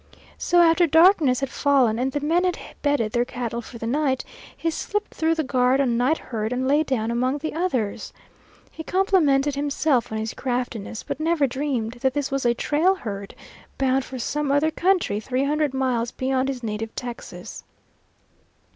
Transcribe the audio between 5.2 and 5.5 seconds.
the